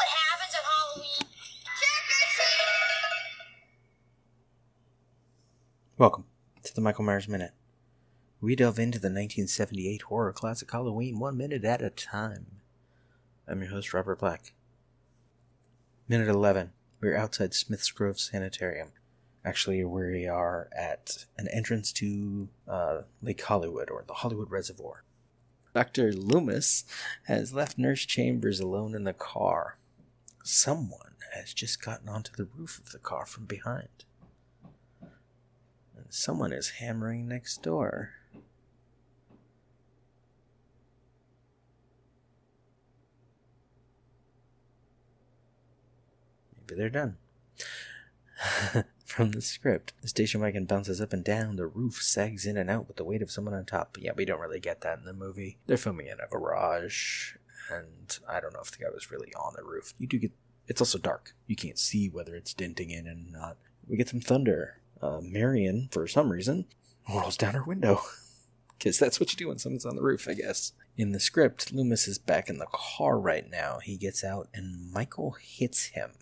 [0.00, 1.28] what happens Halloween?
[1.76, 3.52] Trick or treat!
[5.98, 6.24] Welcome
[6.62, 7.52] to the Michael Myers Minute.
[8.40, 12.46] We delve into the 1978 horror classic Halloween one minute at a time.
[13.46, 14.54] I'm your host, Robert Black.
[16.08, 16.70] Minute 11.
[17.02, 18.92] We're outside Smith's Grove Sanitarium.
[19.44, 25.04] Actually, we are at an entrance to uh, Lake Hollywood, or the Hollywood Reservoir.
[25.74, 26.14] Dr.
[26.14, 26.84] Loomis
[27.26, 29.76] has left Nurse Chambers alone in the car.
[30.42, 34.04] Someone has just gotten onto the roof of the car from behind.
[35.00, 38.10] And someone is hammering next door.
[46.56, 47.16] Maybe they're done.
[49.04, 52.70] From the script, the station wagon bounces up and down, the roof sags in and
[52.70, 53.90] out with the weight of someone on top.
[53.92, 55.58] But yeah, we don't really get that in the movie.
[55.66, 57.34] They're filming in a garage,
[57.70, 59.94] and I don't know if the guy was really on the roof.
[59.98, 60.32] You do get.
[60.66, 61.34] It's also dark.
[61.46, 63.56] You can't see whether it's denting in and not.
[63.88, 64.80] We get some thunder.
[65.02, 66.66] Uh, Marion, for some reason,
[67.08, 68.00] rolls down her window.
[68.80, 70.72] Because that's what you do when someone's on the roof, I guess.
[70.96, 73.78] In the script, Loomis is back in the car right now.
[73.82, 76.12] He gets out and Michael hits him.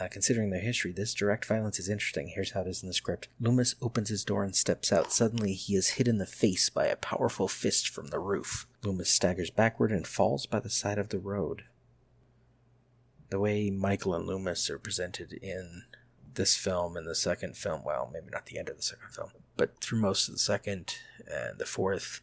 [0.00, 2.32] Uh, considering their history, this direct violence is interesting.
[2.34, 3.28] Here's how it is in the script.
[3.38, 5.12] Loomis opens his door and steps out.
[5.12, 8.66] Suddenly, he is hit in the face by a powerful fist from the roof.
[8.82, 11.62] Loomis staggers backward and falls by the side of the road.
[13.30, 15.84] The way Michael and Loomis are presented in
[16.34, 19.30] this film and the second film, well, maybe not the end of the second film,
[19.56, 20.96] but through most of the second
[21.32, 22.20] and the fourth,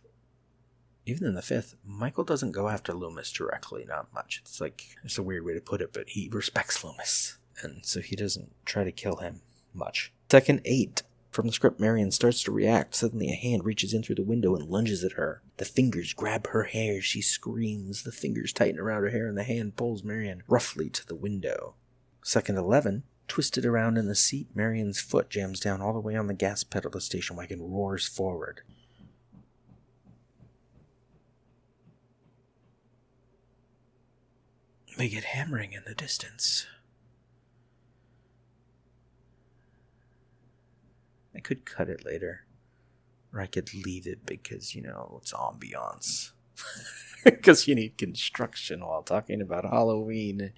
[1.06, 4.42] even in the fifth, Michael doesn't go after Loomis directly, not much.
[4.44, 8.02] It's like, it's a weird way to put it, but he respects Loomis and so
[8.02, 9.42] he doesn't try to kill him
[9.74, 10.12] much.
[10.30, 11.04] Second eight.
[11.30, 12.94] From the script, Marion starts to react.
[12.94, 15.42] Suddenly, a hand reaches in through the window and lunges at her.
[15.58, 17.02] The fingers grab her hair.
[17.02, 18.04] She screams.
[18.04, 21.76] The fingers tighten around her hair, and the hand pulls Marion roughly to the window.
[22.22, 23.04] Second 11.
[23.30, 26.66] Twisted around in the seat, Marion's foot jams down all the way on the gas
[26.66, 26.92] pedal.
[26.92, 28.64] The station wagon roars forward.
[34.98, 36.68] They get hammering in the distance.
[41.36, 42.46] I could cut it later.
[43.34, 46.32] Or I could leave it because, you know, it's ambiance.
[47.24, 50.54] Because you need construction while talking about Halloween.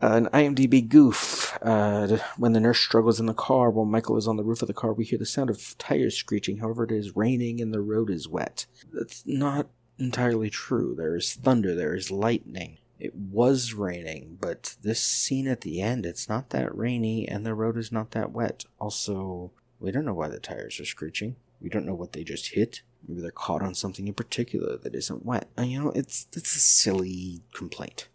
[0.00, 1.58] Uh, an IMDb goof.
[1.60, 4.68] Uh, when the nurse struggles in the car while Michael is on the roof of
[4.68, 6.58] the car, we hear the sound of tires screeching.
[6.58, 8.64] However, it is raining and the road is wet.
[8.90, 9.68] That's not
[9.98, 10.94] entirely true.
[10.96, 12.78] There is thunder, there is lightning.
[12.98, 17.54] It was raining, but this scene at the end, it's not that rainy and the
[17.54, 18.64] road is not that wet.
[18.80, 21.36] Also, we don't know why the tires are screeching.
[21.60, 22.82] We don't know what they just hit.
[23.06, 25.48] Maybe they're caught on something in particular that isn't wet.
[25.56, 28.08] And, you know, it's it's a silly complaint.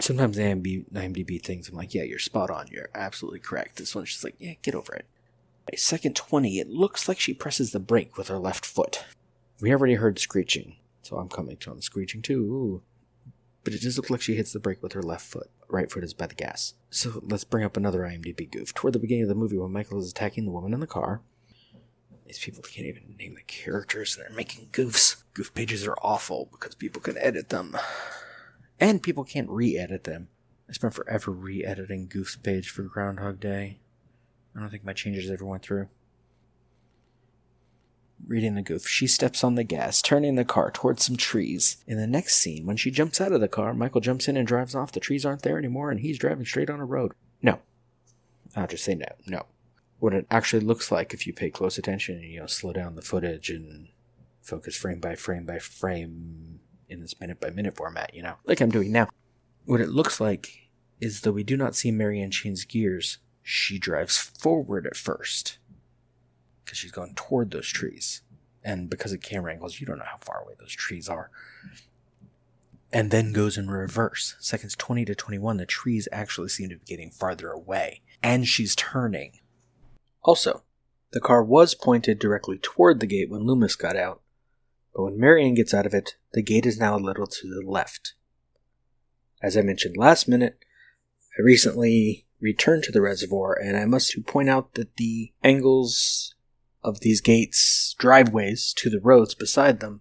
[0.00, 2.66] Sometimes the IMDb, IMDb things, I'm like, yeah, you're spot on.
[2.70, 3.76] You're absolutely correct.
[3.76, 5.06] This one's just like, yeah, get over it.
[5.76, 9.04] Second 20, it looks like she presses the brake with her left foot.
[9.60, 12.82] We already heard screeching, so I'm coming to on screeching too.
[13.62, 15.50] But it does look like she hits the brake with her left foot.
[15.72, 16.74] Right foot is by the gas.
[16.90, 18.74] So let's bring up another IMDb goof.
[18.74, 21.22] Toward the beginning of the movie, when Michael is attacking the woman in the car,
[22.26, 25.22] these people can't even name the characters and they're making goofs.
[25.32, 27.74] Goof pages are awful because people can edit them.
[28.78, 30.28] And people can't re edit them.
[30.68, 33.78] I spent forever re editing Goof's page for Groundhog Day.
[34.54, 35.88] I don't think my changes ever went through.
[38.26, 41.78] Reading the goof, she steps on the gas, turning the car towards some trees.
[41.86, 44.46] In the next scene, when she jumps out of the car, Michael jumps in and
[44.46, 44.92] drives off.
[44.92, 47.12] The trees aren't there anymore, and he's driving straight on a road.
[47.42, 47.58] No.
[48.54, 49.06] I'll just say no.
[49.26, 49.46] No.
[49.98, 52.94] What it actually looks like if you pay close attention and, you know, slow down
[52.94, 53.88] the footage and
[54.40, 58.60] focus frame by frame by frame in this minute by minute format, you know, like
[58.60, 59.08] I'm doing now.
[59.64, 60.68] What it looks like
[61.00, 65.58] is though we do not see Marianne change gears, she drives forward at first
[66.72, 68.22] because she's going toward those trees.
[68.64, 71.30] And because of camera angles, you don't know how far away those trees are.
[72.90, 74.36] And then goes in reverse.
[74.40, 78.00] Seconds 20 to 21, the trees actually seem to be getting farther away.
[78.22, 79.40] And she's turning.
[80.22, 80.62] Also,
[81.10, 84.22] the car was pointed directly toward the gate when Loomis got out.
[84.94, 87.60] But when Marion gets out of it, the gate is now a little to the
[87.68, 88.14] left.
[89.42, 90.58] As I mentioned last minute,
[91.38, 96.34] I recently returned to the reservoir, and I must point out that the angles
[96.84, 100.00] of these gates, driveways to the roads beside them,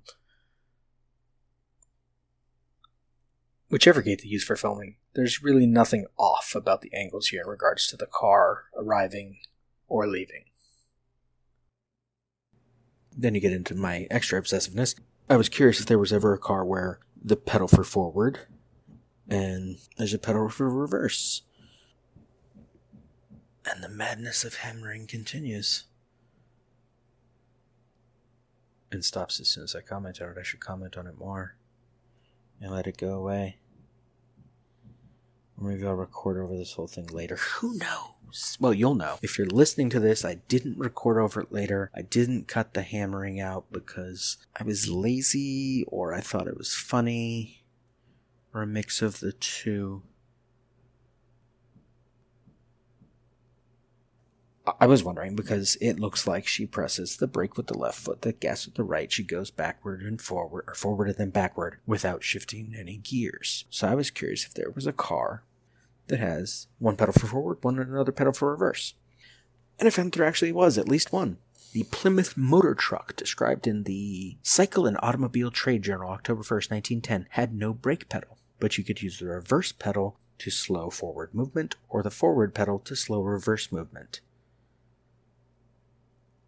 [3.69, 7.47] whichever gate they use for filming, there's really nothing off about the angles here in
[7.47, 9.39] regards to the car arriving
[9.87, 10.45] or leaving.
[13.15, 14.95] Then you get into my extra obsessiveness.
[15.29, 18.39] I was curious if there was ever a car where the pedal for forward
[19.29, 21.43] And there's a pedal for reverse.
[23.65, 25.85] And the madness of hammering continues.
[28.91, 30.37] And stops as soon as I comment on it.
[30.37, 31.55] I should comment on it more.
[32.59, 33.57] And let it go away.
[35.57, 37.35] Or maybe I'll record over this whole thing later.
[37.59, 38.57] Who knows?
[38.59, 39.17] Well, you'll know.
[39.21, 41.91] If you're listening to this, I didn't record over it later.
[41.95, 46.73] I didn't cut the hammering out because I was lazy or I thought it was
[46.73, 47.63] funny
[48.53, 50.03] or a mix of the two.
[54.79, 58.21] I was wondering because it looks like she presses the brake with the left foot,
[58.21, 59.11] the gas with the right.
[59.11, 63.65] She goes backward and forward, or forward and then backward without shifting any gears.
[63.69, 65.43] So I was curious if there was a car
[66.07, 68.93] that has one pedal for forward, one and another pedal for reverse.
[69.79, 71.37] And I found there actually was at least one.
[71.73, 77.27] The Plymouth Motor Truck, described in the Cycle and Automobile Trade Journal, October 1st, 1910,
[77.31, 81.75] had no brake pedal, but you could use the reverse pedal to slow forward movement
[81.87, 84.19] or the forward pedal to slow reverse movement.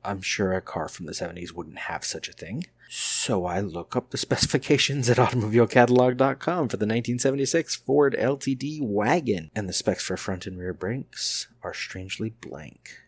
[0.06, 2.66] I'm sure a car from the 70s wouldn't have such a thing.
[2.90, 9.68] So I look up the specifications at automobilecatalog.com for the 1976 Ford LTD wagon, and
[9.68, 13.00] the specs for front and rear brakes are strangely blank.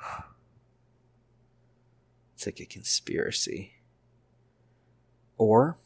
[2.34, 3.74] It's like a conspiracy.
[5.36, 5.76] Or,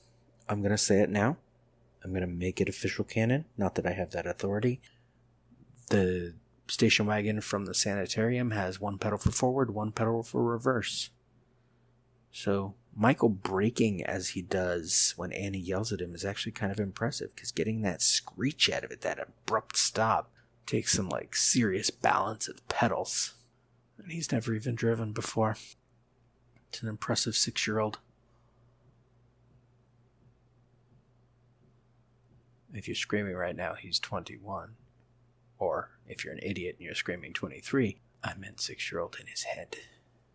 [0.48, 1.36] I'm going to say it now.
[2.04, 3.46] I'm going to make it official canon.
[3.58, 4.80] Not that I have that authority.
[5.90, 6.34] The
[6.66, 11.10] station wagon from the sanitarium has one pedal for forward, one pedal for reverse.
[12.30, 16.80] So Michael braking as he does when Annie yells at him is actually kind of
[16.80, 20.30] impressive because getting that screech out of it, that abrupt stop,
[20.66, 23.34] takes some like serious balance of pedals.
[23.98, 25.56] And he's never even driven before.
[26.68, 27.98] It's an impressive six year old.
[32.72, 34.74] If you're screaming right now, he's 21.
[35.58, 39.26] Or if you're an idiot and you're screaming 23, I meant six year old in
[39.26, 39.76] his head.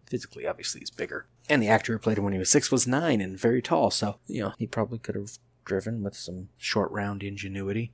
[0.06, 1.28] Physically, obviously, he's bigger.
[1.50, 3.92] And the actor who played him when he was six was nine and very tall,
[3.92, 7.92] so, you know, he probably could have driven with some short round ingenuity.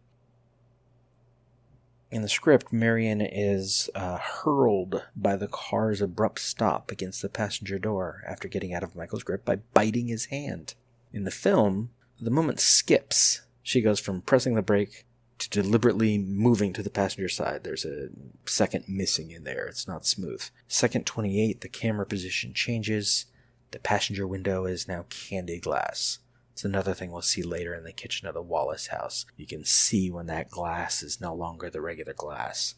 [2.12, 7.78] In the script, Marion is uh, hurled by the car's abrupt stop against the passenger
[7.78, 10.76] door after getting out of Michael's grip by biting his hand.
[11.12, 11.90] In the film,
[12.22, 13.42] the moment skips.
[13.64, 15.06] She goes from pressing the brake
[15.40, 17.64] to deliberately moving to the passenger side.
[17.64, 18.10] There's a
[18.46, 19.68] second missing in there.
[19.68, 20.44] It's not smooth.
[20.68, 23.26] Second 28, the camera position changes.
[23.72, 26.20] The passenger window is now candy glass.
[26.54, 29.26] It's another thing we'll see later in the kitchen of the Wallace house.
[29.36, 32.76] You can see when that glass is no longer the regular glass.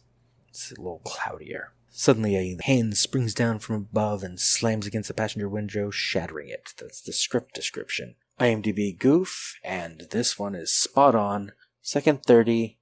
[0.48, 1.72] It's a little cloudier.
[1.90, 6.74] Suddenly, a hand springs down from above and slams against the passenger window, shattering it.
[6.76, 8.16] That's the script description.
[8.40, 11.52] IMDb goof, and this one is spot on.
[11.88, 12.76] Second 30,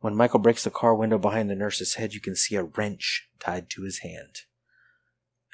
[0.00, 3.28] when Michael breaks the car window behind the nurse's head, you can see a wrench
[3.38, 4.44] tied to his hand.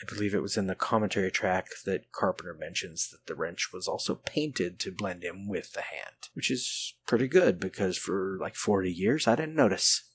[0.00, 3.88] I believe it was in the commentary track that Carpenter mentions that the wrench was
[3.88, 8.54] also painted to blend in with the hand, which is pretty good because for like
[8.54, 10.08] 40 years I didn't notice.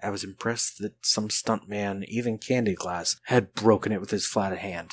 [0.00, 4.56] I was impressed that some stuntman, even Candy Glass, had broken it with his flat
[4.56, 4.92] hand.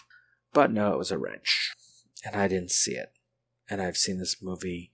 [0.51, 1.75] But no, it was a wrench.
[2.25, 3.13] And I didn't see it.
[3.69, 4.91] And I've seen this movie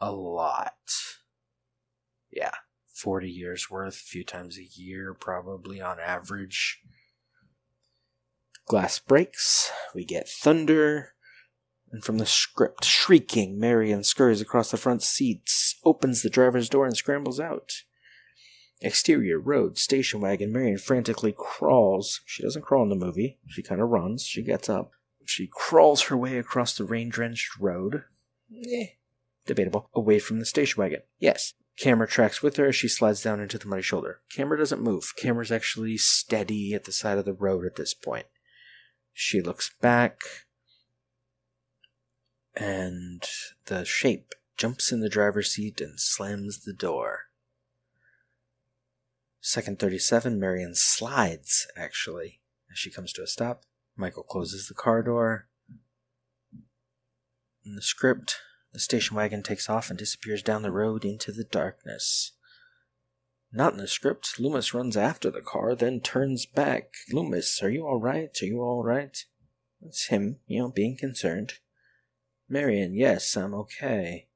[0.00, 0.74] a lot.
[2.30, 2.54] Yeah,
[2.94, 6.80] 40 years worth, a few times a year, probably on average.
[8.66, 11.14] Glass breaks, we get thunder,
[11.90, 16.84] and from the script, shrieking, Marion scurries across the front seats, opens the driver's door,
[16.84, 17.72] and scrambles out.
[18.80, 22.20] Exterior road, station wagon, Marion frantically crawls.
[22.26, 24.92] She doesn't crawl in the movie, she kind of runs, she gets up.
[25.24, 28.04] She crawls her way across the rain drenched road.
[28.52, 28.86] Eh,
[29.48, 31.00] debatable, away from the station wagon.
[31.18, 31.54] Yes.
[31.76, 34.20] Camera tracks with her as she slides down into the muddy shoulder.
[34.34, 35.12] Camera doesn't move.
[35.16, 38.26] Camera's actually steady at the side of the road at this point.
[39.12, 40.20] She looks back,
[42.54, 43.22] and
[43.66, 47.22] the shape jumps in the driver's seat and slams the door.
[49.40, 52.40] Second 37, Marion slides, actually,
[52.70, 53.62] as she comes to a stop.
[53.96, 55.48] Michael closes the car door.
[57.64, 58.40] In the script,
[58.72, 62.32] the station wagon takes off and disappears down the road into the darkness.
[63.50, 64.38] Not in the script.
[64.38, 66.92] Loomis runs after the car, then turns back.
[67.10, 68.36] Loomis, are you alright?
[68.42, 69.24] Are you alright?
[69.80, 71.54] That's him, you know, being concerned.
[72.48, 74.28] Marion, yes, I'm okay.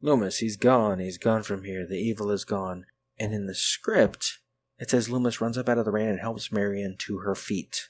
[0.00, 0.98] Loomis, he's gone.
[0.98, 1.86] He's gone from here.
[1.86, 2.86] The evil is gone.
[3.18, 4.38] And in the script,
[4.78, 7.88] it says Loomis runs up out of the rain and helps Marion to her feet.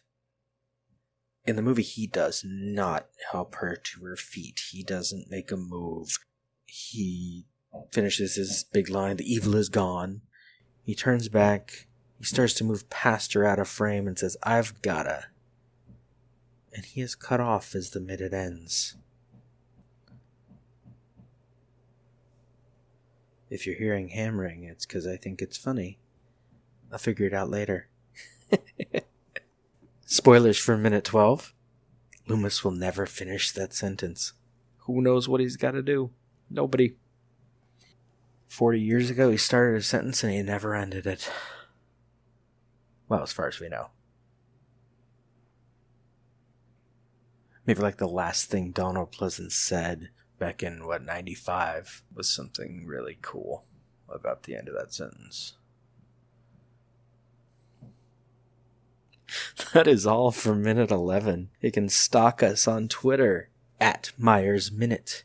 [1.46, 4.60] In the movie, he does not help her to her feet.
[4.70, 6.18] He doesn't make a move.
[6.66, 7.46] he
[7.92, 10.22] finishes his big line, the evil is gone.
[10.82, 11.86] He turns back,
[12.18, 15.26] he starts to move past her out of frame and says, I've gotta.
[16.74, 18.96] And he is cut off as the minute ends.
[23.48, 25.98] If you're hearing hammering, it's because I think it's funny.
[26.90, 27.88] I'll figure it out later.
[30.08, 31.52] Spoilers for minute 12.
[32.28, 34.34] Loomis will never finish that sentence.
[34.82, 36.12] Who knows what he's got to do?
[36.48, 36.94] Nobody.
[38.46, 41.28] 40 years ago, he started a sentence and he never ended it.
[43.08, 43.88] Well, as far as we know.
[47.66, 53.18] Maybe like the last thing Donald Pleasence said back in, what, 95 was something really
[53.22, 53.64] cool
[54.08, 55.54] about the end of that sentence.
[59.72, 61.50] That is all for minute 11.
[61.60, 63.50] You can stalk us on Twitter
[63.80, 65.24] at Myers Minute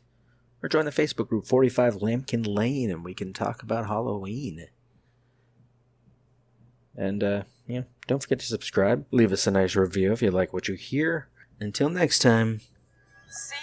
[0.61, 4.67] or join the Facebook group 45 Lampkin Lane and we can talk about Halloween.
[6.95, 9.05] And, uh, yeah, don't forget to subscribe.
[9.11, 11.29] Leave us a nice review if you like what you hear.
[11.59, 12.61] Until next time.
[13.29, 13.55] See